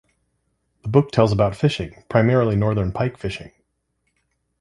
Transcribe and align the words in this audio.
The 0.81 0.89
book 0.89 1.11
tells 1.11 1.31
about 1.31 1.55
fishing 1.55 2.03
(primarily 2.09 2.55
northern 2.55 2.91
pike 2.91 3.17
fishing). 3.19 3.51